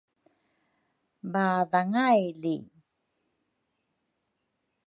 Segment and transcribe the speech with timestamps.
[1.31, 2.55] baadhanga ili